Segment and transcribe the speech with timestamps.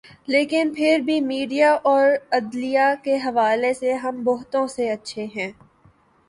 [0.27, 2.03] لیکن پھر بھی میڈیا اور
[2.31, 5.51] عدلیہ کے حوالے سے ہم بہتوں سے اچھے ہیں۔